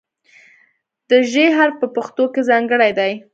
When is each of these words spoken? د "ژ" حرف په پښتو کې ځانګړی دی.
د 1.09 1.11
"ژ" 1.31 1.33
حرف 1.57 1.75
په 1.81 1.87
پښتو 1.95 2.23
کې 2.33 2.41
ځانګړی 2.49 2.91
دی. 2.99 3.11